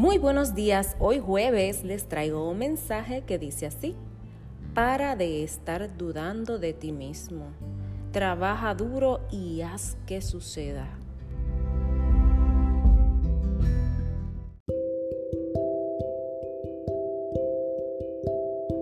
[0.00, 3.94] Muy buenos días, hoy jueves les traigo un mensaje que dice así,
[4.72, 7.52] para de estar dudando de ti mismo,
[8.10, 10.88] trabaja duro y haz que suceda.